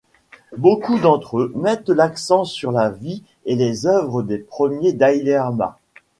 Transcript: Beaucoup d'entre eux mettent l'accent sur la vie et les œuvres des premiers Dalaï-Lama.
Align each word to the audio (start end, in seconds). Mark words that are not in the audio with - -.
Beaucoup 0.57 0.97
d'entre 0.97 1.37
eux 1.37 1.51
mettent 1.55 1.89
l'accent 1.91 2.43
sur 2.43 2.71
la 2.71 2.89
vie 2.89 3.21
et 3.45 3.55
les 3.55 3.85
œuvres 3.85 4.23
des 4.23 4.39
premiers 4.39 4.93
Dalaï-Lama. 4.93 5.77